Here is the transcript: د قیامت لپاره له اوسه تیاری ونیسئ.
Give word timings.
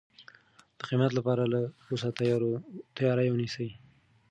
د 0.77 0.79
قیامت 0.87 1.11
لپاره 1.15 1.43
له 1.53 1.61
اوسه 1.89 2.09
تیاری 2.99 3.27
ونیسئ. 3.29 3.69